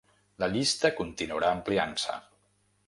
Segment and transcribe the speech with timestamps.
[0.43, 2.21] La llista continuarà ampliant-se.